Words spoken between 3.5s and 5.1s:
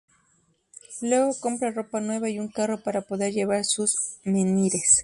sus menhires.